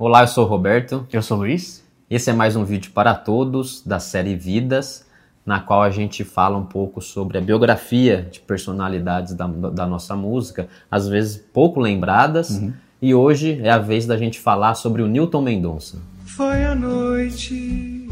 [0.00, 1.04] Olá, eu sou o Roberto.
[1.12, 1.84] Eu sou o Luiz.
[2.08, 5.04] Esse é mais um vídeo para todos da série Vidas,
[5.44, 10.14] na qual a gente fala um pouco sobre a biografia de personalidades da, da nossa
[10.14, 12.50] música, às vezes pouco lembradas.
[12.50, 12.72] Uhum.
[13.02, 15.98] E hoje é a vez da gente falar sobre o Newton Mendonça.
[16.24, 18.08] Foi a noite,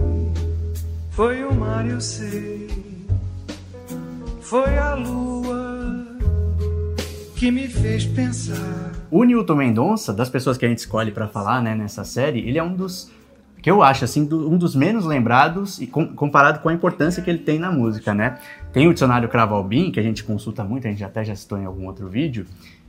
[1.10, 2.68] foi o mar, eu sei,
[4.40, 5.45] foi a lua
[7.36, 8.92] que me fez pensar.
[9.10, 12.58] O Newton Mendonça, das pessoas que a gente escolhe para falar né, nessa série, ele
[12.58, 13.12] é um dos
[13.62, 17.22] que eu acho assim do, um dos menos lembrados e com, comparado com a importância
[17.22, 18.38] que ele tem na música, né?
[18.72, 21.64] Tem o dicionário Cravalbin que a gente consulta muito, a gente até já citou em
[21.64, 22.46] algum outro vídeo.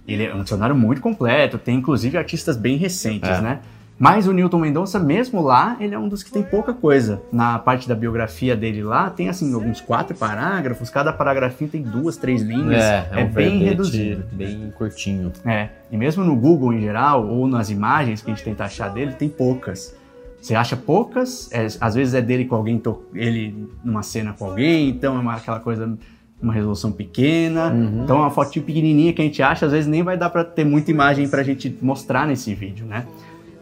[0.08, 3.42] Ele é um dicionário muito completo, tem inclusive artistas bem recentes, é.
[3.42, 3.60] né?
[4.00, 7.22] Mas o Newton Mendonça, mesmo lá, ele é um dos que tem pouca coisa.
[7.32, 12.16] Na parte da biografia dele lá, tem assim alguns quatro parágrafos, cada paragrafinho tem duas,
[12.16, 12.84] três linhas.
[12.84, 14.24] É, é, é um bem reduzido.
[14.32, 15.32] Bem curtinho.
[15.44, 15.70] É.
[15.92, 19.14] E mesmo no Google em geral, ou nas imagens que a gente tenta achar dele,
[19.14, 19.96] tem poucas.
[20.40, 22.82] Você acha poucas, é, às vezes é dele com alguém,
[23.16, 25.98] ele numa cena com alguém, então é uma, aquela coisa
[26.40, 27.72] uma resolução pequena.
[27.72, 28.04] Uhum.
[28.04, 30.64] Então, uma fotinho pequenininha que a gente acha, às vezes nem vai dar para ter
[30.64, 33.06] muita imagem para a gente mostrar nesse vídeo, né?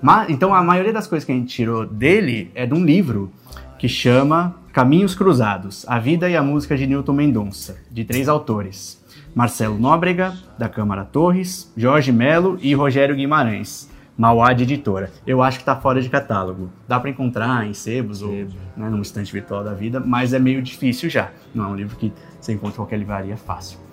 [0.06, 3.32] Mas, então, a maioria das coisas que a gente tirou dele é de um livro
[3.80, 9.04] que chama Caminhos Cruzados: A Vida e a Música de Newton Mendonça, de três autores:
[9.34, 13.90] Marcelo Nóbrega, da Câmara Torres, Jorge Melo e Rogério Guimarães.
[14.16, 15.12] Mauá de editora.
[15.26, 16.70] Eu acho que está fora de catálogo.
[16.88, 20.62] Dá para encontrar em sebos ou né, num estante virtual da vida, mas é meio
[20.62, 21.32] difícil já.
[21.54, 23.85] Não é um livro que você encontra em qualquer livraria fácil.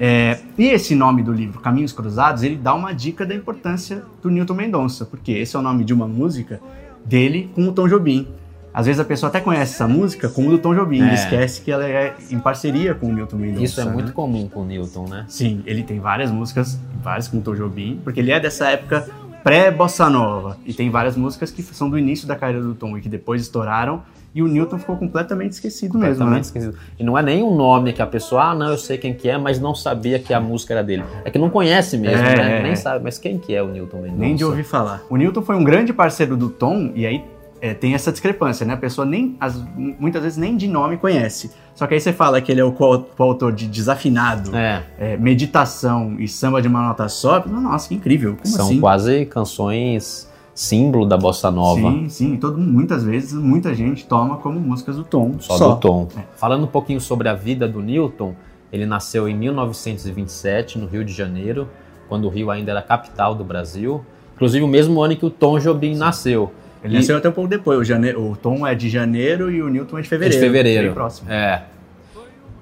[0.00, 4.30] É, e esse nome do livro, Caminhos Cruzados, ele dá uma dica da importância do
[4.30, 6.60] Newton Mendonça, porque esse é o nome de uma música
[7.04, 8.26] dele com o Tom Jobim.
[8.74, 11.10] Às vezes a pessoa até conhece essa música como do Tom Jobim é.
[11.10, 13.64] e esquece que ela é em parceria com o Newton Mendonça.
[13.64, 13.92] Isso é né?
[13.92, 15.26] muito comum com o Newton, né?
[15.28, 19.08] Sim, ele tem várias músicas, várias com o Tom Jobim, porque ele é dessa época
[19.44, 20.56] pré-bossa nova.
[20.64, 23.42] E tem várias músicas que são do início da carreira do Tom e que depois
[23.42, 24.02] estouraram
[24.34, 26.40] e o Newton ficou completamente esquecido completamente mesmo, né?
[26.40, 26.78] Esquecido.
[26.98, 29.28] E não é nem um nome que a pessoa, ah, não, eu sei quem que
[29.28, 31.04] é, mas não sabia que a música era dele.
[31.24, 32.62] É que não conhece mesmo, é, né?
[32.62, 34.20] Nem sabe, mas quem que é o Newton Mendonça?
[34.20, 35.02] Nem de ouvir falar.
[35.10, 37.24] O Newton foi um grande parceiro do Tom, e aí
[37.60, 38.74] é, tem essa discrepância, né?
[38.74, 41.50] A pessoa nem, as, muitas vezes nem de nome conhece.
[41.74, 44.82] Só que aí você fala que ele é o coautor de Desafinado, é.
[44.98, 47.46] É, Meditação e Samba de uma Nota Só.
[47.46, 48.36] Nossa, que incrível.
[48.42, 48.80] Como São assim?
[48.80, 51.90] quase canções símbolo da bossa nova.
[51.90, 52.36] Sim, sim.
[52.36, 55.36] Todo, muitas vezes, muita gente toma como músicas do Tom.
[55.40, 55.74] Só, só.
[55.74, 56.08] do Tom.
[56.16, 56.22] É.
[56.36, 58.34] Falando um pouquinho sobre a vida do Newton,
[58.72, 61.68] ele nasceu em 1927, no Rio de Janeiro,
[62.08, 64.04] quando o Rio ainda era capital do Brasil.
[64.34, 66.00] Inclusive o mesmo ano que o Tom Jobim sim.
[66.00, 66.52] nasceu.
[66.82, 66.96] Ele e...
[66.96, 67.78] nasceu até um pouco depois.
[67.78, 68.14] O, jane...
[68.14, 70.36] o Tom é de janeiro e o Newton é de fevereiro.
[70.36, 70.84] É de fevereiro.
[70.84, 71.30] Bem próximo.
[71.30, 71.64] É.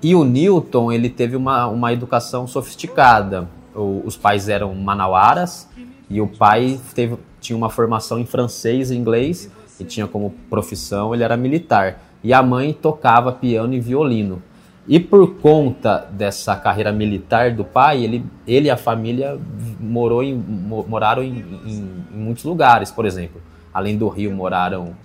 [0.02, 3.48] E o Newton, ele teve uma, uma educação sofisticada.
[3.74, 5.68] O, os pais eram manauaras
[6.10, 9.48] e o pai teve, tinha uma formação em francês e inglês
[9.78, 12.02] e tinha como profissão, ele era militar.
[12.22, 14.42] E a mãe tocava piano e violino.
[14.88, 19.38] E por conta dessa carreira militar do pai, ele, ele e a família
[19.78, 23.40] morou em, moraram em, em, em muitos lugares, por exemplo.
[23.72, 24.96] Além do Rio, moraram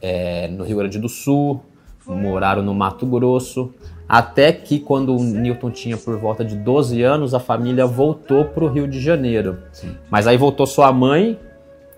[0.00, 1.60] é, no Rio Grande do Sul,
[2.06, 3.74] moraram no Mato Grosso,
[4.08, 8.64] até que quando o Newton tinha por volta de 12 anos, a família voltou para
[8.64, 9.58] o Rio de Janeiro.
[9.72, 9.96] Sim.
[10.10, 11.38] Mas aí voltou sua mãe,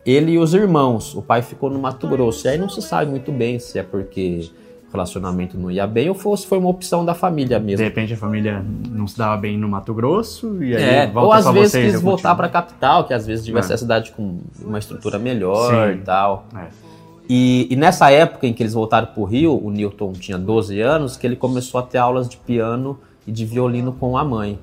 [0.07, 1.15] ele e os irmãos.
[1.15, 2.47] O pai ficou no Mato Grosso.
[2.47, 4.49] E aí não se sabe muito bem se é porque
[4.89, 7.79] o relacionamento não ia bem ou se foi uma opção da família mesmo.
[7.79, 11.27] De repente a família não se dava bem no Mato Grosso e aí é, volta
[11.27, 13.75] ou às vezes vocês, quis voltar para a capital, que às vezes tivesse é.
[13.75, 15.99] a cidade com uma estrutura melhor Sim.
[15.99, 16.47] e tal.
[16.57, 16.94] É.
[17.29, 20.81] E, e, nessa época em que eles voltaram para o Rio, o Newton tinha 12
[20.81, 24.59] anos, que ele começou a ter aulas de piano e de violino com a mãe.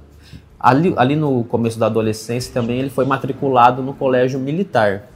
[0.60, 5.08] Ali, ali no começo da adolescência também ele foi matriculado no colégio militar.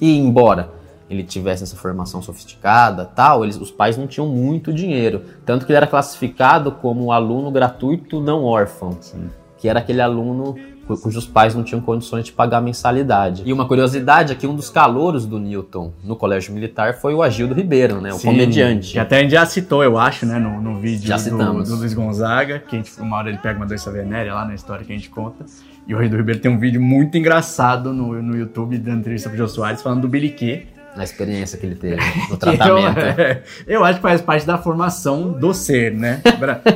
[0.00, 0.70] E embora
[1.10, 5.72] ele tivesse essa formação sofisticada, tal, eles, os pais não tinham muito dinheiro, tanto que
[5.72, 9.28] ele era classificado como aluno gratuito não órfão, Sim.
[9.58, 10.54] Que era aquele aluno
[10.94, 13.42] cujos pais não tinham condições de pagar mensalidade.
[13.44, 17.22] E uma curiosidade é que um dos calouros do Newton no colégio militar foi o
[17.22, 18.92] Agildo Ribeiro, né, o Sim, comediante.
[18.92, 21.92] Que até a gente já citou, eu acho, né, no, no vídeo do, do, Luiz
[21.92, 24.92] Gonzaga, que a gente, uma hora ele pega uma doença venérea lá na história que
[24.92, 25.44] a gente conta.
[25.88, 29.38] E o Agildo Ribeiro tem um vídeo muito engraçado no, no YouTube da entrevista pro
[29.38, 32.00] Jô Soares falando do Biliquê, na experiência que ele teve
[32.30, 32.98] no tratamento.
[32.98, 36.22] eu, é, eu, acho que faz parte da formação do ser, né?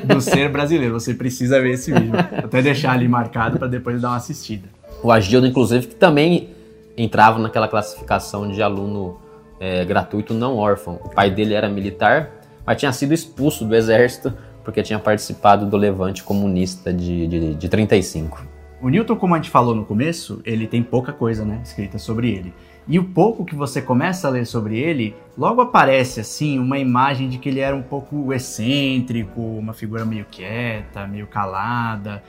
[0.05, 0.93] Do ser brasileiro.
[0.95, 2.13] Você precisa ver esse vídeo.
[2.17, 4.69] Até deixar ali marcado para depois dar uma assistida.
[5.03, 6.51] O Agildo, inclusive, que também
[6.97, 9.19] entrava naquela classificação de aluno
[9.59, 11.01] é, gratuito não órfão.
[11.03, 12.31] O pai dele era militar,
[12.67, 14.33] mas tinha sido expulso do exército
[14.63, 18.45] porque tinha participado do levante comunista de, de, de 35.
[18.83, 22.31] O Newton, como a gente falou no começo, ele tem pouca coisa né, escrita sobre
[22.31, 22.55] ele.
[22.91, 27.29] E o pouco que você começa a ler sobre ele, logo aparece assim uma imagem
[27.29, 32.21] de que ele era um pouco excêntrico, uma figura meio quieta, meio calada.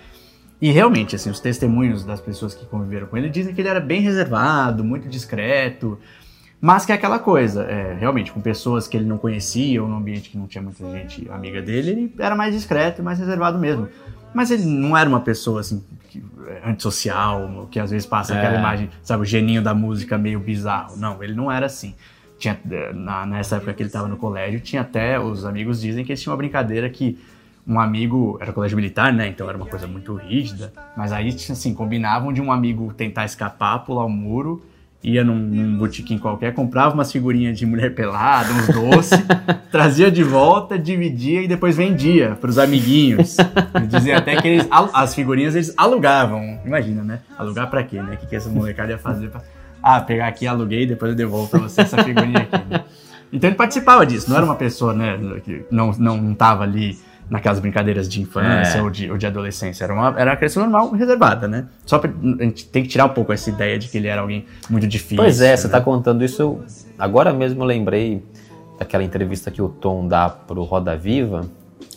[0.62, 3.80] E realmente, assim, os testemunhos das pessoas que conviveram com ele dizem que ele era
[3.80, 5.98] bem reservado, muito discreto,
[6.62, 9.98] mas que é aquela coisa, é, realmente, com pessoas que ele não conhecia ou num
[9.98, 13.58] ambiente que não tinha muita gente amiga dele, ele era mais discreto e mais reservado
[13.58, 13.90] mesmo.
[14.32, 18.56] Mas ele não era uma pessoa assim que, é, antissocial, que às vezes passa aquela
[18.56, 18.60] É.
[18.60, 20.98] imagem, sabe, o geninho da música meio bizarro.
[20.98, 21.96] Não, ele não era assim.
[22.38, 26.04] Tinha, é, na, nessa época que ele estava no colégio, tinha até, os amigos dizem
[26.04, 27.18] que eles tinham uma brincadeira que
[27.66, 31.54] um amigo, era colégio militar, né, então era uma coisa muito rígida, mas aí, tinha,
[31.54, 34.66] assim, combinavam de um amigo tentar escapar, pular o muro,
[35.04, 39.20] ia num, num botequim qualquer, comprava umas figurinhas de mulher pelada, uns doces,
[39.72, 43.38] trazia de volta, dividia e depois vendia pros amiguinhos.
[43.74, 46.60] Eles diziam até que eles, as figurinhas eles alugavam.
[46.66, 47.20] Imagina, né?
[47.38, 48.14] Alugar pra quê, né?
[48.14, 49.30] O que, que essa molecada ia fazer?
[49.30, 49.42] Pra...
[49.82, 52.64] Ah, pegar aqui, aluguei, depois eu devolvo pra você essa figurinha aqui.
[52.70, 52.84] né?
[53.34, 57.00] Então ele participava disso, não era uma pessoa, né, que não, não, não tava ali
[57.32, 58.82] naquelas brincadeiras de infância É.
[58.82, 59.86] ou, de, ou de adolescência.
[59.86, 61.66] Era uma, era uma criança normal, reservada, né?
[61.86, 64.20] Só pra, a gente tem que tirar um pouco essa ideia de que ele era
[64.22, 65.16] alguém muito difícil.
[65.16, 65.72] Pois é, você né?
[65.72, 66.42] tá contando isso.
[66.42, 66.64] eu-
[67.00, 68.24] Agora mesmo eu lembrei
[68.78, 71.46] daquela entrevista que o Tom dá pro Roda Viva.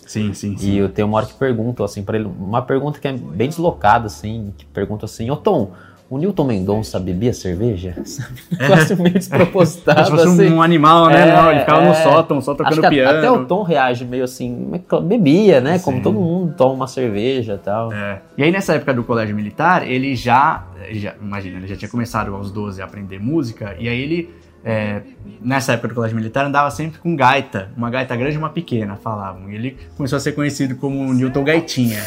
[0.06, 0.70] Sim, sim, sim.
[0.70, 3.48] E eu tenho uma hora que pergunto assim para ele, uma pergunta que é bem
[3.48, 5.72] deslocada assim, que pergunta assim: "Ô Tom,
[6.14, 7.94] o Newton Mendonça bebia cerveja?"
[8.58, 10.52] Negócio meio despropositado Se fosse assim.
[10.52, 11.28] um animal, né?
[11.28, 11.94] É, não, ele ficava no é.
[11.94, 13.18] sótão, só tocando piano.
[13.18, 15.78] até o Tom reage meio assim, "Mas claro, bebia, né?
[15.78, 16.02] Como Sim.
[16.02, 17.92] todo mundo toma uma cerveja e tal.
[17.92, 18.20] É.
[18.36, 22.34] E aí, nessa época do colégio militar, ele já, já- Imagina, ele já tinha começado
[22.34, 24.34] aos 12 a aprender música, e aí ele.
[24.66, 25.02] é,
[25.42, 28.96] nessa época do colégio militar, andava sempre com gaita, uma gaita grande e uma pequena,
[28.96, 29.50] falavam.
[29.50, 32.02] E ele começou a ser conhecido como Newton Gaitinha.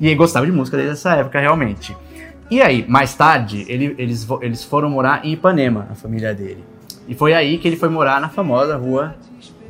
[0.00, 1.94] E ele gostava de música desde essa época, realmente.
[2.50, 6.62] E aí, mais tarde, ele- eles, eles foram morar em Ipanema, a família dele.
[7.08, 9.14] E foi aí que ele foi morar na famosa rua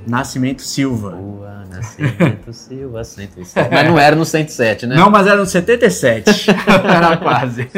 [0.07, 1.11] Nascimento Silva.
[1.11, 3.71] Rua Nascimento Silva 107.
[3.73, 4.97] Mas não era no 107, né?
[4.97, 6.51] Não, mas era no 77.
[6.85, 7.69] era quase.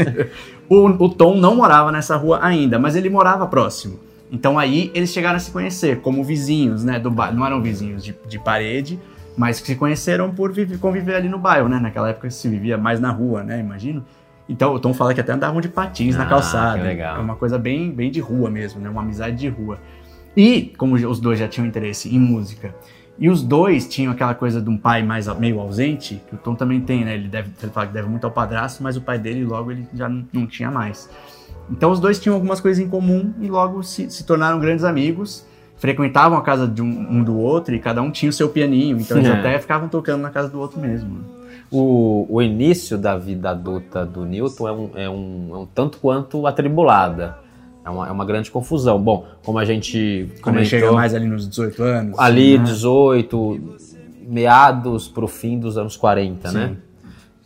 [0.69, 3.99] O, o Tom não morava nessa rua ainda, mas ele morava próximo.
[4.31, 7.37] Então aí eles chegaram a se conhecer como vizinhos, né, do bairro.
[7.37, 8.99] Não eram vizinhos de, de parede,
[9.37, 11.79] mas que se conheceram por viver, conviver ali no bairro, né?
[11.79, 13.61] Naquela época se vivia mais na rua, né?
[13.61, 14.05] Imagino.
[14.49, 16.79] Então o Tom fala que até andavam de patins na Ah, calçada.
[16.79, 17.17] que legal.
[17.17, 18.89] É uma coisa bem, bem de rua mesmo, né?
[18.89, 19.79] Uma amizade de rua.
[20.37, 22.75] E como os dois já tinham interesse em música,
[23.19, 26.55] e os dois tinham aquela coisa de um pai mais meio ausente, que o Tom
[26.55, 27.15] também tem, né?
[27.15, 29.89] Ele deve ele fala que deve muito ao padrasto, mas o pai dele logo ele
[29.95, 31.09] já não, não tinha mais.
[31.71, 35.45] Então os dois tinham algumas coisas em comum e logo se, se tornaram grandes amigos.
[35.79, 38.99] Frequentavam a casa de um, um do outro e cada um tinha o seu pianinho,
[38.99, 39.33] então eles É.
[39.33, 41.19] até ficavam tocando na casa do outro mesmo.
[41.71, 45.99] O, o início da vida adulta do Newton é um, é um, é um tanto
[45.99, 47.39] quanto atribulada.
[47.85, 49.01] É uma, é uma grande confusão.
[49.01, 52.19] Bom, como a gente Quando ele chega mais ali nos 18 anos.
[52.19, 52.65] ali né?
[52.65, 53.61] 18,
[54.27, 56.69] meados pro fim dos anos 40, né?
[56.69, 56.77] Sim.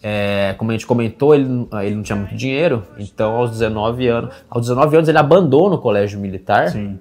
[0.03, 4.07] É, como a gente comentou, ele, não- ele não tinha muito dinheiro, então aos 19
[4.09, 6.71] anos, aos 19 anos ele abandona o colégio militar.
[6.71, 6.99] Sim.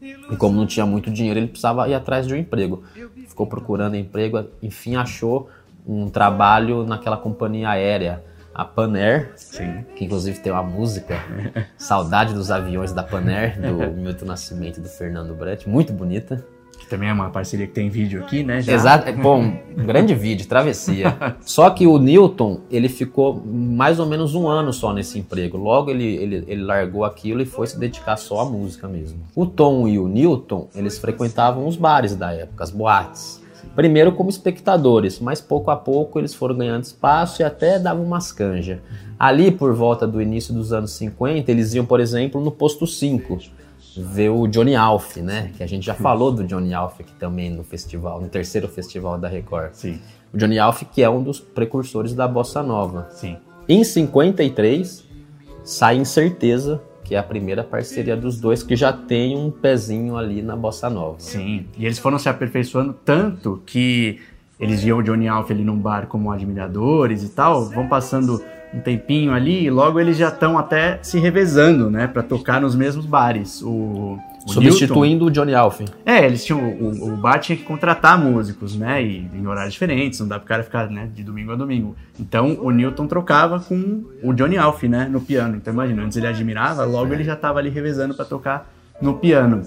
[0.00, 2.82] E como não tinha muito dinheiro, ele precisava ir atrás de um emprego.
[3.26, 5.48] Ficou procurando emprego, enfim achou
[5.86, 8.22] um trabalho naquela companhia aérea,
[8.54, 9.84] a Panair, Sim.
[9.94, 11.20] que inclusive tem uma música,
[11.76, 16.44] Saudade dos Aviões da Panair, do Milton Nascimento e do Fernando Brett, muito bonita.
[16.78, 18.60] Que também é uma parceria que tem vídeo aqui, né?
[18.60, 18.72] já.
[18.72, 21.16] Exato, bom, um grande vídeo, travessia.
[21.40, 25.56] Só que o Newton, ele ficou mais ou menos um ano só nesse emprego.
[25.56, 29.18] Logo ele, ele, ele largou aquilo e foi se dedicar só à música mesmo.
[29.34, 33.42] O Tom e o Newton, eles frequentavam os bares da época, as boates.
[33.76, 38.32] Primeiro como espectadores, mas pouco a pouco eles foram ganhando espaço e até davam umas
[38.32, 38.80] canjas.
[39.18, 43.38] Ali, por volta do início dos anos 50, eles iam, por exemplo, no posto 5
[43.98, 45.52] ver o Johnny Alf, né?
[45.56, 49.18] Que a gente já falou do Johnny Alf aqui também no festival, no terceiro festival
[49.18, 49.72] da Record.
[49.74, 50.00] Sim,
[50.32, 53.08] O Johnny Alf, que é um dos precursores da bossa nova.
[53.10, 53.36] sim.
[53.68, 55.04] Em 53,
[55.64, 60.42] sai Incerteza, que é a primeira parceria dos dois, que já tem um pezinho ali
[60.42, 61.14] na bossa nova.
[61.18, 64.18] Sim, e eles foram se aperfeiçoando tanto que
[64.58, 68.42] eles viam o Johnny Alf ali num bar como admiradores e tal, vão passando
[68.74, 72.74] um tempinho ali e logo eles já estão até se revezando, né, Pra tocar nos
[72.74, 73.62] mesmos bares.
[73.62, 75.80] O, o Newton- Substituindo o Johnny Alf.
[76.04, 76.60] é, eles tinham.
[76.60, 79.02] O, o bar tinha que contratar músicos, né?
[79.02, 81.96] E em horários diferentes, não dá pro cara ficar, né, de domingo a domingo.
[82.18, 85.56] Então o Newton trocava com o Johnny Alf, né, no piano.
[85.56, 88.70] Então imagina, antes ele admirava, logo ele já tava ali revezando pra tocar
[89.02, 89.62] no piano.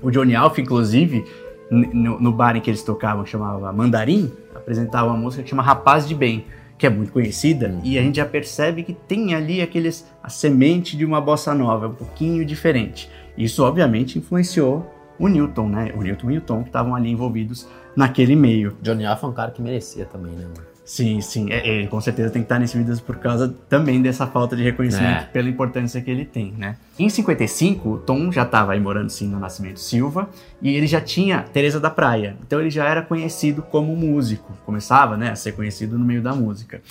[0.00, 1.24] O Johnny Alf, inclusive,
[1.70, 5.62] no, no bar em que eles tocavam, que chamava Mandarim, apresentava uma música que chama
[5.62, 6.44] Rapaz de Bem.
[6.78, 10.96] que é muito conhecida, e a gente já percebe que tem ali aqueles a semente
[10.96, 13.08] de uma bossa nova, um pouquinho diferente.
[13.36, 14.86] Isso obviamente influenciou
[15.18, 15.92] o Newton, né?
[15.96, 18.76] O Newton e o Tom que estavam ali envolvidos naquele meio.
[18.82, 20.71] Johnny Off é um cara que merecia também, né, mano?
[20.92, 21.50] Sim, sim.
[21.50, 24.62] É, ele com certeza tem que estar nesse vídeo por causa também dessa falta de
[24.62, 25.24] reconhecimento É.
[25.32, 26.76] pela importância que ele tem, né?
[26.98, 30.28] Em 55, o Tom já estava aí morando sim no Nascimento Silva
[30.60, 32.36] e ele já tinha Teresa da Praia.
[32.46, 34.52] Então ele já era conhecido como músico.
[34.66, 36.82] Começava, né, a ser conhecido no meio da música.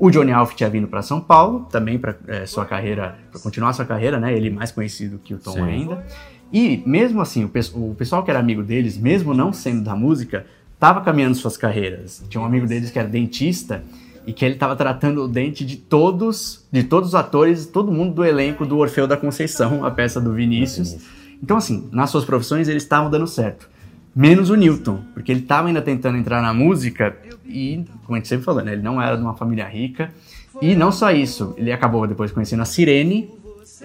[0.00, 2.16] O Johnny Alf tinha vindo para São Paulo, também para
[2.48, 4.34] sua carreira, para continuar sua carreira, né?
[4.36, 5.62] Ele mais conhecido que o Tom Sim.
[5.62, 6.04] ainda.
[6.52, 9.94] E mesmo assim, o, pes- o pessoal que era amigo deles, mesmo não sendo da
[9.94, 10.44] música,
[10.84, 12.22] estava caminhando suas carreiras.
[12.28, 13.82] Tinha um amigo deles que era dentista
[14.26, 18.12] e que ele estava tratando o dente de todos, de todos os atores, todo mundo
[18.14, 20.98] do elenco do Orfeu da Conceição, a peça do Vinícius.
[21.42, 23.66] Então assim, nas suas profissões eles estavam dando certo.
[24.14, 28.28] Menos o Newton, porque ele estava ainda tentando entrar na música e, como a gente
[28.28, 30.12] sempre falou, né, ele não era de uma família rica.
[30.60, 33.30] E não só isso, ele acabou depois conhecendo a Sirene,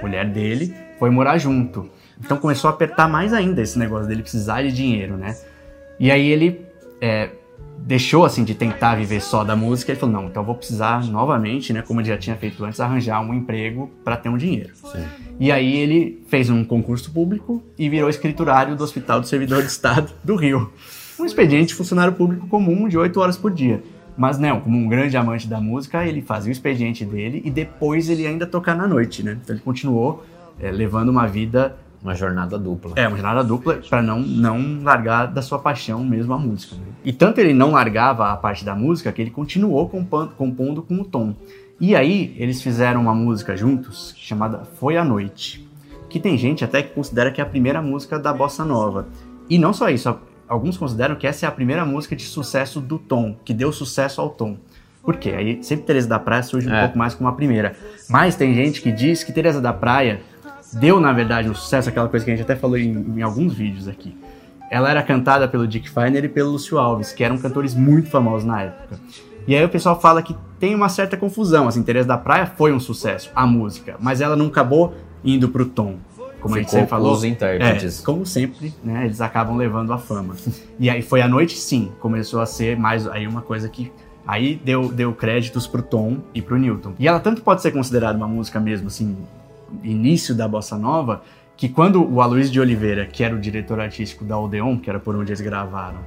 [0.02, 1.90] mulher dele, foi morar junto.
[2.20, 5.38] Então começou a apertar mais ainda esse negócio dele precisar de dinheiro, né?
[5.98, 6.69] E aí ele
[7.02, 7.30] é,
[7.80, 9.92] deixou assim de tentar viver só da música.
[9.92, 11.82] Ele falou: não, então eu vou precisar novamente, né?
[11.82, 14.72] Como ele já tinha feito antes, arranjar um emprego para ter um dinheiro.
[14.76, 15.06] Sim.
[15.40, 19.70] E aí ele fez um concurso público e virou escriturário do Hospital do Servidor de
[19.70, 20.72] Estado do Rio.
[21.20, 23.84] Um expediente de funcionário público comum de 8 horas por dia.
[24.18, 28.10] Mas não, como um grande amante da música, ele fazia o expediente dele e depois
[28.10, 29.38] ele ainda tocar na noite, né?
[29.42, 30.26] Então ele continuou
[30.60, 32.94] é, levando uma vida Uma jornada dupla.
[32.96, 36.76] é, uma jornada dupla para não, não largar da sua paixão mesmo a música.
[36.76, 36.82] né?
[37.04, 40.96] E tanto ele não largava a parte da música que ele continuou compondo, compondo com
[40.96, 41.36] o Tom.
[41.80, 45.68] E aí eles fizeram uma música juntos chamada Foi a Noite,
[46.10, 49.08] que tem gente até que considera que é a primeira música da bossa nova.
[49.50, 50.14] E não só isso,
[50.48, 54.20] alguns consideram que essa é a primeira música de sucesso do Tom, que deu sucesso
[54.22, 54.58] ao Tom.
[55.04, 55.32] Por quê?
[55.32, 56.82] Aí sempre Teresa da Praia surge um É.
[56.82, 57.76] pouco mais como a primeira.
[58.10, 60.22] Mas tem gente que diz que Teresa da Praia
[60.74, 63.54] deu, na verdade, um sucesso, aquela coisa que a gente até falou em, em alguns
[63.54, 64.16] vídeos aqui.
[64.72, 68.46] Ela era cantada pelo Dick Finer e pelo Lúcio Alves, que eram cantores muito famosos
[68.46, 69.00] na época.
[69.48, 72.72] E aí o pessoal fala que tem uma certa confusão, assim, Teresa da Praia foi
[72.72, 75.96] um sucesso, a música, mas ela não acabou indo pro tom.
[76.40, 77.14] Como a gente Ficou sempre falou.
[77.14, 78.00] os intérpretes.
[78.00, 80.36] É, como sempre, né, eles acabam levando a fama.
[80.80, 83.92] e aí foi a noite, sim, começou a ser mais aí uma coisa que
[84.26, 86.94] aí deu, deu créditos pro Tom e pro Newton.
[87.00, 89.18] E ela tanto pode ser considerada uma música mesmo, assim,
[89.84, 91.22] início da bossa nova,
[91.56, 95.00] que quando o Aloysio de Oliveira, que era o diretor artístico da Odeon, que era
[95.00, 96.00] por onde eles gravaram,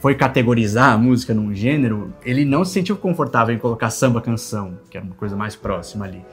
[0.00, 4.78] foi categorizar a música num gênero, ele não se sentiu confortável em colocar samba canção,
[4.90, 6.24] que era uma coisa mais próxima ali.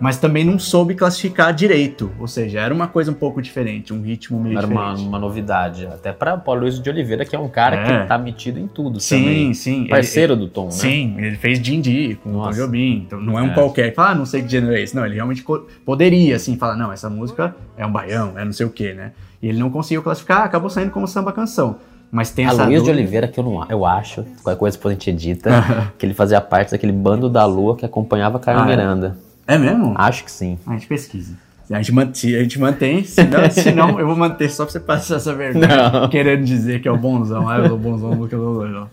[0.00, 4.00] Mas também não soube classificar direito, ou seja, era uma coisa um pouco diferente, um
[4.00, 5.08] ritmo meio Era uma, diferente.
[5.08, 5.86] uma novidade.
[5.86, 8.02] Até para Paulo Luiz de Oliveira, que é um cara É.
[8.02, 9.54] que tá metido em tudo Sim, também.
[9.54, 9.80] sim.
[9.80, 10.70] ele- Parceiro do Tom, né?
[10.70, 12.60] Sim, ele fez Dindi com o Tom Nossa.
[12.60, 13.54] Jobim, então não é um É.
[13.54, 14.94] qualquer que fala, ah, não sei que gênero é esse.
[14.94, 15.44] Não, ele realmente
[15.84, 19.12] poderia, assim, falar, não, essa música é um baião, é não sei o que, né?
[19.42, 21.76] E ele não conseguiu classificar, acabou saindo como samba canção.
[22.10, 24.76] Mas tem A essa Luiz de dúvida- Oliveira, que eu, não, eu acho, qualquer coisa
[24.76, 25.50] depois a gente edita,
[25.98, 28.76] que ele fazia parte daquele bando da lua que acompanhava Carmen Ah, é?
[28.76, 29.18] Miranda.
[29.24, 29.94] É mesmo?
[29.96, 30.58] Acho que sim.
[30.66, 31.34] A gente pesquisa.
[31.70, 34.64] A gente, man- se a gente mantém, se não, se não, eu vou manter só
[34.64, 35.68] pra você passar essa vergonha.
[35.92, 36.08] Não.
[36.08, 37.46] Querendo dizer que é o bonzão.
[37.48, 38.90] Ah, eu sou o bonzão do que eu sou doido.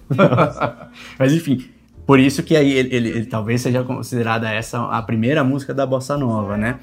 [1.17, 1.65] Mas enfim,
[2.05, 5.85] por isso que aí ele, ele- ele talvez seja considerada essa a primeira música da
[5.85, 6.75] Bossa Nova, né?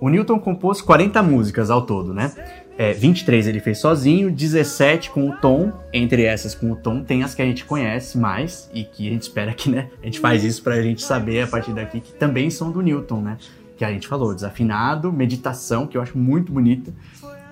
[0.00, 2.30] O Newton compôs 40 músicas ao todo, né?
[2.78, 5.72] É, 23 ele fez sozinho, 17 com o Tom.
[5.92, 9.10] Entre essas com o Tom tem as que a gente conhece mais e que a
[9.10, 9.90] gente espera que, né?
[10.00, 13.20] A gente faz isso pra gente saber a partir daqui que também são do Newton,
[13.20, 13.36] né?
[13.76, 16.92] Que a gente falou, desafinado, meditação, que eu acho muito bonita,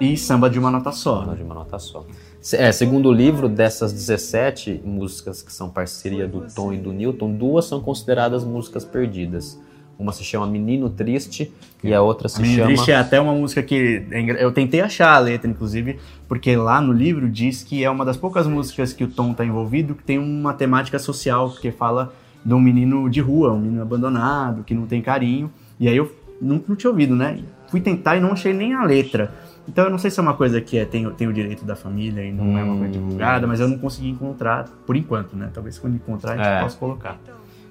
[0.00, 1.24] e samba de uma nota só.
[1.24, 2.06] Só de uma nota só.
[2.52, 7.32] É, segundo o livro, dessas 17 músicas que são parceria do Tom e do Newton,
[7.32, 9.58] duas são consideradas músicas perdidas.
[9.98, 11.50] Uma se chama Menino Triste
[11.82, 12.68] e a outra se A Menina chama.
[12.74, 15.98] Triste é até uma música que é eu tentei achar a letra, inclusive,
[16.28, 19.44] porque lá no livro diz que é uma das poucas músicas que o Tom tá
[19.44, 22.12] envolvido que tem uma temática social, porque fala
[22.44, 25.50] de um menino de rua, um menino abandonado, que não tem carinho.
[25.80, 27.38] E aí eu não, não tinha ouvido, né?
[27.68, 29.32] Fui tentar e não achei nem a letra.
[29.68, 31.74] Então eu não sei se é uma coisa que é, tem, tem o direito da
[31.74, 33.02] família e não é uma coisa Hum.
[33.02, 35.50] divulgada, mas eu não consegui encontrar por enquanto, né?
[35.52, 36.60] Talvez quando encontrar a gente É.
[36.60, 37.18] possa colocar.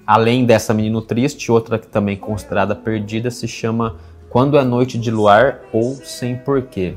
[0.06, 3.96] Além dessa Menino Triste, outra que também é considerada perdida se chama
[4.30, 6.94] Quando é Noite de Luar ou Sem Porquê.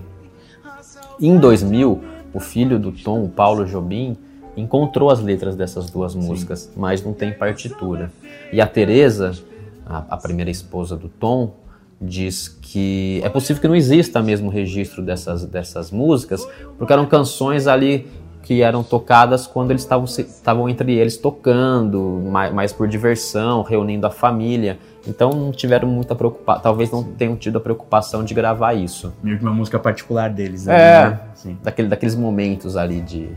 [1.20, 4.16] Em 2000, o filho do Tom, o Paulo Jobim,
[4.56, 8.12] encontrou as letras dessas duas músicas, mas não tem partitura.
[8.54, 9.32] E a Teresa,
[9.86, 11.56] a, a primeira esposa do Tom,
[12.02, 16.48] diz que é possível que não exista mesmo registro dessas, dessas músicas,
[16.78, 18.08] porque eram canções ali
[18.42, 24.10] que eram tocadas quando eles estavam entre eles tocando, mais, mais por diversão, reunindo a
[24.10, 24.80] família.
[25.08, 29.14] Então não tiveram muita preocupação, talvez não tenham tido a preocupação de gravar isso.
[29.24, 30.68] Meio que uma música particular deles.
[30.68, 30.98] É.
[31.04, 31.20] ali, né?
[31.36, 33.30] Sim, Daquele, daqueles momentos ali de,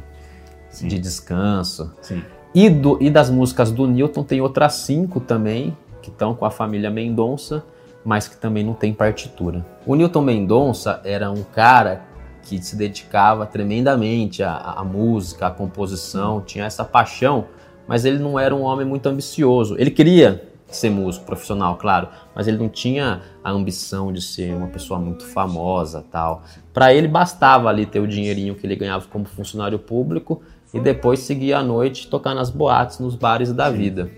[0.71, 1.93] sim, de descanso.
[2.01, 2.23] sim.
[2.55, 6.51] E, do- e das músicas do Newton tem outras cinco também, que estão com a
[6.51, 7.65] família Mendonça,
[8.05, 9.65] mas que também não tem partitura.
[9.87, 12.03] O Newton Mendonça era um cara
[12.43, 17.47] que se dedicava tremendamente à, à música, à composição, tinha essa paixão,
[17.87, 19.77] mas ele não era um homem muito ambicioso.
[19.79, 24.69] Ele queria ser músico profissional, claro, mas ele não tinha a ambição de ser uma
[24.69, 26.43] pessoa muito famosa, tal.
[26.73, 31.21] Para ele bastava ali ter o dinheirinho que ele ganhava como funcionário público e depois
[31.21, 34.11] seguir à noite tocar nas boates, nos bares da vida.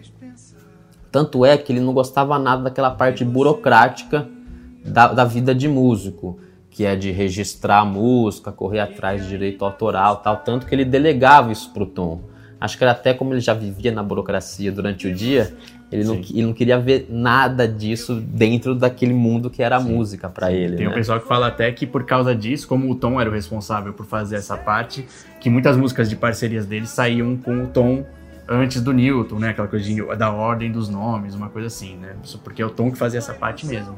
[1.10, 4.28] Tanto é que ele não gostava nada daquela parte burocrática
[4.84, 6.38] da, da vida de músico,
[6.74, 10.84] que é de registrar a música, correr atrás de direito autoral, tal, tanto que ele
[10.84, 12.20] delegava isso pro Tom.
[12.60, 15.54] Acho que era até como ele já vivia na burocracia durante o dia,
[15.92, 19.94] ele não, ele não queria ver nada disso dentro daquele mundo que era a Sim.
[19.94, 20.74] música para ele.
[20.74, 20.96] Tem um né?
[20.96, 24.04] pessoal que fala até que por causa disso, como o Tom era o responsável por
[24.04, 25.06] fazer essa parte,
[25.40, 28.04] que muitas músicas de parcerias dele saíam com o Tom
[28.48, 29.50] antes do Newton, né?
[29.50, 32.16] Aquela coisa de- da ordem dos nomes, uma coisa assim, né?
[32.24, 33.96] Isso porque é o Tom que fazia essa parte mesmo.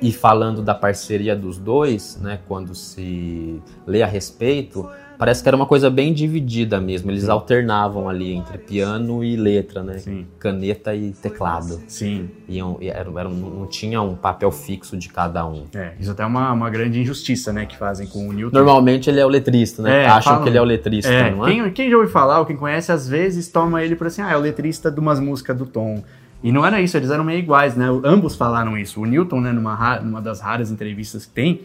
[0.00, 4.88] E falando da parceria dos dois, né, quando se lê a respeito,
[5.18, 7.10] parece que era uma coisa bem dividida mesmo.
[7.10, 9.98] Eles alternavam ali entre piano e letra, né?
[9.98, 10.24] Sim.
[10.38, 11.80] Caneta e teclado.
[11.88, 12.30] Sim.
[12.48, 15.64] Iam, eram, eram, não tinha um papel fixo de cada um.
[15.74, 18.56] É, isso até é uma, uma grande injustiça, né, que fazem com o Newton.
[18.56, 20.04] Normalmente ele é o letrista, né?
[20.04, 21.50] É, Acham falam- que ele é o letrista, É, não é?
[21.50, 24.30] quem, quem já ouviu falar, ou quem conhece, às vezes toma ele por assim, ah,
[24.30, 26.04] é o letrista de umas músicas do Tom.
[26.42, 27.86] E não era isso, eles eram meio iguais, né?
[28.04, 29.00] Ambos falaram isso.
[29.00, 31.60] O Newton, né, numa, numa das raras entrevistas que tem,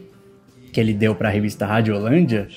[0.72, 2.48] que ele deu para a revista Rádio Holândia,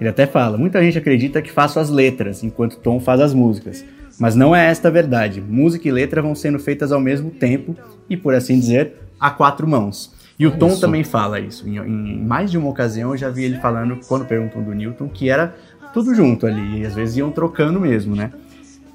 [0.00, 3.84] ele até fala: muita gente acredita que faço as letras, enquanto Tom faz as músicas.
[4.18, 5.42] Mas não é esta a verdade.
[5.42, 7.76] Música e letra vão sendo feitas ao mesmo tempo
[8.08, 10.14] e, por assim dizer, a quatro mãos.
[10.38, 10.80] E o Tom Isso.
[10.80, 11.66] também fala isso.
[11.68, 15.08] Em, em mais de uma ocasião eu já vi ele falando, quando perguntam do Newton,
[15.08, 15.54] que era
[15.94, 16.80] tudo junto ali.
[16.80, 18.32] E às vezes iam trocando mesmo, né?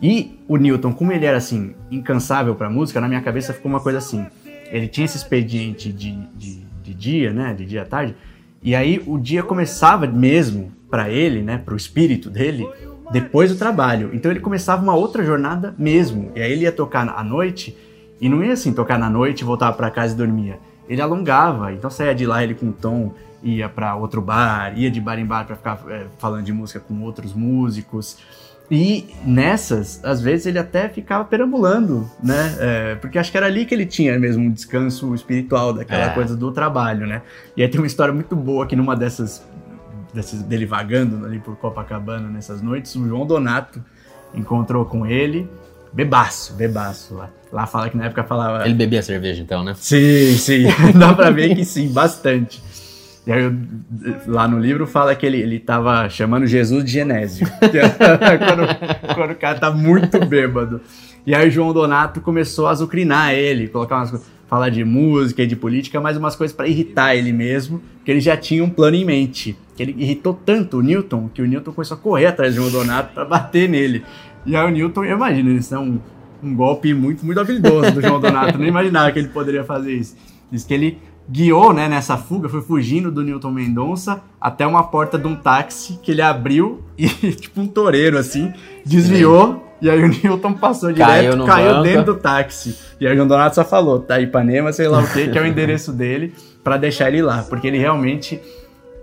[0.01, 3.79] E o Newton, como ele era assim, incansável pra música, na minha cabeça ficou uma
[3.79, 4.25] coisa assim.
[4.71, 7.53] Ele tinha esse expediente de, de, de dia, né?
[7.53, 8.15] De dia à tarde.
[8.63, 11.57] E aí o dia começava mesmo pra ele, né?
[11.57, 12.67] Pro espírito dele,
[13.11, 14.09] depois do trabalho.
[14.13, 16.31] Então ele começava uma outra jornada mesmo.
[16.35, 17.77] E aí ele ia tocar à noite,
[18.19, 20.59] e não ia assim tocar na noite, voltava pra casa e dormia.
[20.87, 24.91] Ele alongava, então saía de lá ele com o tom, ia pra outro bar, ia
[24.91, 28.17] de bar em bar pra ficar é, falando de música com outros músicos.
[28.73, 32.55] E nessas, às vezes ele até ficava perambulando, né?
[32.57, 36.09] É, porque acho que era ali que ele tinha mesmo um descanso espiritual daquela É.
[36.13, 37.21] coisa do trabalho, né?
[37.57, 39.43] E aí tem uma história muito boa que numa dessas,
[40.13, 43.83] dessas dele vagando ali por Copacabana nessas noites, o João Donato
[44.33, 45.49] encontrou com ele,
[45.91, 47.29] bebaço, bebaço lá.
[47.51, 48.63] Lá fala que na época falava.
[48.63, 49.73] Ele bebia cerveja então, né?
[49.75, 50.63] Sim, sim.
[50.97, 52.63] Dá pra ver que sim, bastante.
[54.27, 57.47] Lá no livro fala que ele, ele tava chamando Jesus de Genésio.
[57.59, 60.81] quando, quando o cara tá muito bêbado.
[61.25, 65.47] E aí João Donato começou a azucrinar ele, colocar umas coisas, falar de música e
[65.47, 68.97] de política, mas umas coisas pra irritar ele mesmo, porque ele já tinha um plano
[68.97, 69.55] em mente.
[69.75, 72.71] Que ele irritou tanto o Newton, que o Newton começou a correr atrás do João
[72.71, 74.03] Donato pra bater nele.
[74.45, 75.99] E aí o Newton, eu imagino, isso é um,
[76.41, 78.57] um golpe muito, muito habilidoso do João Donato.
[78.57, 80.17] Nem imaginava que ele poderia fazer isso.
[80.51, 80.97] Diz que ele
[81.31, 85.97] guiou, né, nessa fuga, foi fugindo do Newton Mendonça até uma porta de um táxi
[86.03, 88.51] que ele abriu e, tipo um toureiro, assim,
[88.85, 89.67] desviou.
[89.81, 91.83] E aí o Newton passou Caiu direto, caiu banco.
[91.83, 92.77] dentro do táxi.
[92.99, 95.45] E aí o Donato só falou, tá Ipanema, sei lá o que, que é o
[95.47, 97.41] endereço dele, pra deixar ele lá.
[97.49, 98.39] Porque ele realmente,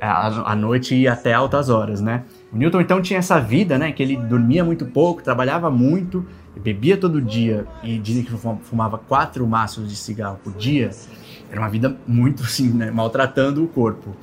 [0.00, 2.22] à à noite, ia até altas horas, né?
[2.52, 3.90] O Newton, então, tinha essa vida, né?
[3.90, 6.24] Que ele dormia muito pouco, trabalhava muito,
[6.62, 10.90] bebia todo dia e dizem que fum- fumava quatro maços de cigarro por dia.
[11.50, 12.90] Era uma vida muito, assim, né?
[12.90, 14.14] Maltratando o corpo.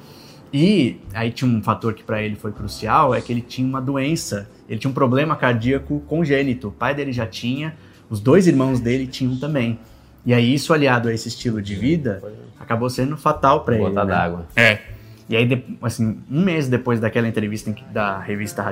[0.53, 3.81] E aí tinha um fator que pra ele foi crucial, é que ele tinha uma
[3.81, 6.69] doença, ele tinha um problema cardíaco congênito.
[6.69, 7.75] O pai dele já tinha,
[8.09, 9.79] os dois irmãos dele tinham também.
[10.25, 12.23] E aí isso aliado a esse estilo de vida
[12.59, 13.83] acabou sendo fatal pra ele.
[13.83, 14.13] Gota né?
[14.13, 14.47] d'água.
[14.55, 14.79] É.
[15.27, 18.63] E aí, assim, um mês depois daquela entrevista que- da revista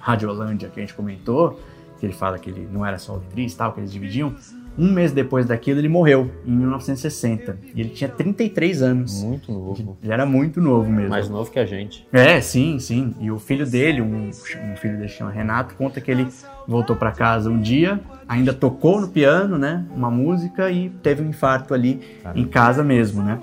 [0.00, 1.60] Rádio, Holândia que a gente comentou,
[1.98, 4.34] que ele fala que ele não era só letrista e tal, que eles dividiam,
[4.78, 7.58] um mês depois daquilo ele morreu, em 1960.
[7.74, 9.22] E ele tinha 33 anos.
[9.22, 9.98] Muito novo.
[10.02, 11.10] Ele era muito novo mesmo.
[11.10, 12.06] Mais novo que a gente.
[12.12, 13.14] É, sim, sim.
[13.20, 16.26] E o filho dele, um, um filho dele chama Renato, conta que ele
[16.66, 21.28] voltou pra casa um dia, ainda tocou no piano, né, uma música e teve um
[21.28, 22.40] infarto ali Caramba.
[22.40, 23.40] em casa mesmo, né?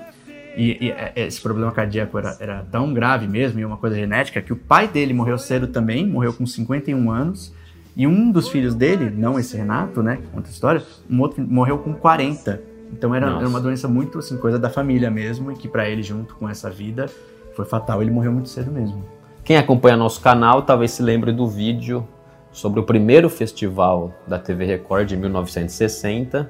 [0.55, 4.41] E, e, é, esse problema cardíaco era, era tão grave mesmo, e uma coisa genética,
[4.41, 7.53] que o pai dele morreu cedo também, morreu com 51 anos.
[7.95, 11.45] E um dos filhos dele, não esse Renato, né, que conta a história, um outro
[11.47, 12.61] morreu com 40.
[12.91, 16.01] Então era, era uma doença muito, assim, coisa da família mesmo, e que para ele,
[16.01, 17.07] junto com essa vida,
[17.55, 18.01] foi fatal.
[18.01, 19.03] Ele morreu muito cedo mesmo.
[19.43, 22.07] Quem acompanha nosso canal talvez se lembre do vídeo
[22.51, 26.49] sobre o primeiro festival da TV Record de 1960.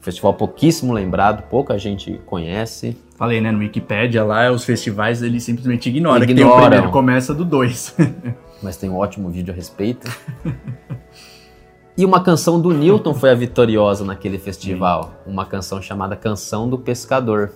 [0.00, 2.96] Festival pouquíssimo lembrado, pouca gente conhece.
[3.16, 3.50] Falei, né?
[3.50, 6.26] No Wikipedia lá, os festivais ele simplesmente ignora, Ignoram.
[6.26, 7.96] que tem o primeiro, começa do 2.
[8.62, 10.08] Mas tem um ótimo vídeo a respeito.
[11.98, 15.04] E uma canção do Newton foi a vitoriosa naquele festival.
[15.24, 15.32] Sim.
[15.32, 17.52] Uma canção chamada Canção do Pescador.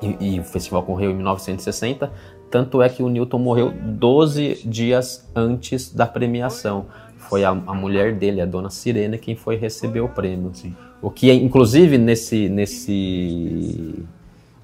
[0.00, 2.12] E, e, o festival correu em 1960.
[2.48, 6.86] Tanto é que o Newton morreu 12 dias antes da premiação.
[7.16, 10.52] Foi a, a mulher dele, a dona Sirene, quem foi receber o prêmio.
[10.54, 10.76] Sim.
[11.02, 14.04] O que, inclusive, nesse, nesse,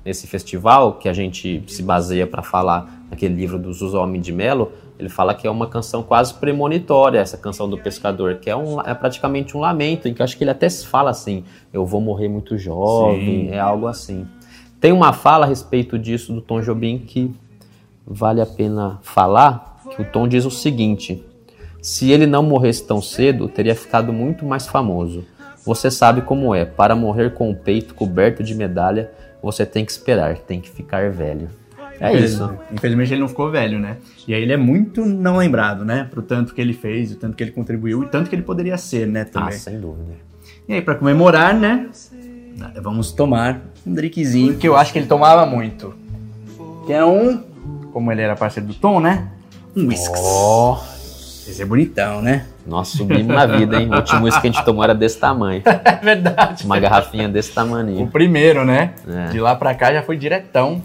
[0.05, 4.73] nesse festival, que a gente se baseia para falar naquele livro do Homem de Mello,
[4.99, 8.81] ele fala que é uma canção quase premonitória, essa canção do pescador, que é, um,
[8.81, 12.01] é praticamente um lamento, em que eu acho que ele até fala assim: eu vou
[12.01, 13.51] morrer muito jovem, Sim.
[13.51, 14.27] é algo assim.
[14.81, 17.35] Tem uma fala a respeito disso do Tom Jobim que
[18.07, 21.25] vale a pena falar, que o Tom diz o seguinte:
[21.83, 25.25] se ele não morresse tão cedo, teria ficado muito mais famoso.
[25.67, 29.11] Você sabe como é, para morrer com o peito coberto de medalha,
[29.45, 31.49] você tem que esperar, tem que ficar velho.
[32.01, 32.53] É isso.
[32.73, 33.99] Infelizmente ele não ficou velho, né?
[34.27, 36.09] E aí ele é muito não lembrado, né?
[36.11, 38.77] Pro tanto que ele fez, o tanto que ele contribuiu e tanto que ele poderia
[38.77, 39.25] ser, né?
[39.25, 39.51] Também.
[39.51, 40.15] Ah, sem dúvida.
[40.69, 41.89] E aí, para comemorar, né?
[42.83, 45.95] Vamos tomar um drinkzinho que eu acho que ele tomava muito.
[46.87, 47.43] Que é um
[47.93, 49.31] como ele era parceiro do Tom, né?
[49.77, 50.19] Um whisky.
[50.19, 50.77] Oh.
[51.47, 52.47] Esse é bonitão, né?
[52.67, 53.89] Nossa, subimos na vida, hein?
[53.91, 55.63] O último whisky que a gente tomou era desse tamanho.
[55.85, 56.65] É verdade.
[56.65, 58.03] Uma garrafinha desse tamanho.
[58.03, 58.95] O primeiro, né?
[59.09, 59.29] É.
[59.29, 60.81] De lá pra cá já foi diretão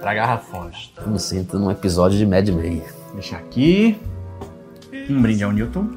[0.00, 0.92] pra garrafões.
[1.00, 2.82] Eu me sinto num episódio de Mad Men.
[3.14, 3.98] Deixa aqui.
[5.08, 5.88] Um brinde ao Newton.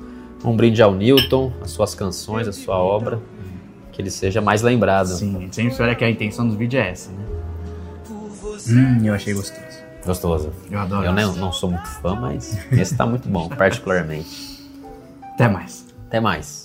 [0.43, 3.19] Um brinde ao Newton, as suas canções, a sua obra.
[3.91, 5.07] Que ele seja mais lembrado.
[5.07, 7.25] Sim, sempre olha que a intenção do vídeo é essa, né?
[8.69, 9.65] Hum, eu achei gostoso.
[10.05, 10.51] Gostoso.
[10.69, 11.05] Eu adoro.
[11.05, 14.54] Eu nem, não sou muito fã, mas esse tá muito bom, particularmente.
[15.35, 15.85] Até mais.
[16.07, 16.64] Até mais.